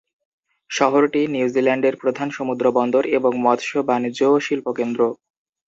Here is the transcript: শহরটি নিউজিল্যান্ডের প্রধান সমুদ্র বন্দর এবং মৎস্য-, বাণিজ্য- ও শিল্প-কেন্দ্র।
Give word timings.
শহরটি 0.69 1.27
নিউজিল্যান্ডের 1.27 1.95
প্রধান 1.95 2.29
সমুদ্র 2.29 2.71
বন্দর 2.71 3.03
এবং 3.11 3.31
মৎস্য-, 3.37 3.85
বাণিজ্য- 3.85 4.31
ও 4.31 4.39
শিল্প-কেন্দ্র। 4.39 5.01